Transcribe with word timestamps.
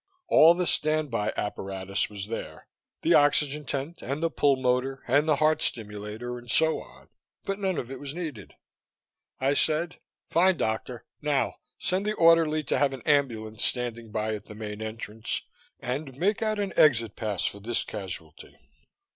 All 0.29 0.55
the 0.55 0.65
stand 0.65 1.11
by 1.11 1.31
apparatus 1.37 2.09
was 2.09 2.25
there 2.25 2.65
the 3.03 3.13
oxygen 3.13 3.65
tent 3.65 4.01
and 4.01 4.23
the 4.23 4.31
pulmotor 4.31 5.03
and 5.07 5.27
the 5.27 5.35
heart 5.35 5.61
stimulator 5.61 6.39
and 6.39 6.49
so 6.49 6.81
on. 6.81 7.09
But 7.43 7.59
none 7.59 7.77
of 7.77 7.91
it 7.91 7.99
was 7.99 8.15
needed. 8.15 8.55
I 9.39 9.53
said: 9.53 9.99
"Fine, 10.27 10.57
Doctor. 10.57 11.05
Now 11.21 11.57
send 11.77 12.07
the 12.07 12.13
orderly 12.13 12.63
to 12.63 12.79
have 12.79 12.93
an 12.93 13.03
ambulance 13.03 13.63
standing 13.63 14.11
by 14.11 14.33
at 14.33 14.45
the 14.45 14.55
main 14.55 14.81
entrance, 14.81 15.43
and 15.79 16.17
make 16.17 16.41
out 16.41 16.57
an 16.57 16.73
exit 16.75 17.15
pass 17.15 17.45
for 17.45 17.59
this 17.59 17.83
casualty." 17.83 18.57